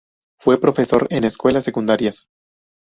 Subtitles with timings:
[0.39, 2.25] Fue profesor en escuelas secundarias.